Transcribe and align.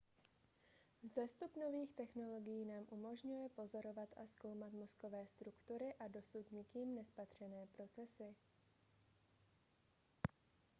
vzestup 1.05 1.53
nových 1.61 1.93
technologií 1.93 2.65
nám 2.65 2.83
umožňuje 2.89 3.49
pozorovat 3.49 4.09
a 4.17 4.25
zkoumat 4.27 4.73
mozkové 4.73 5.27
struktury 5.27 5.93
a 5.93 6.07
dosud 6.07 6.51
nikým 6.51 6.95
nespatřené 6.95 7.67
procesy 7.71 8.35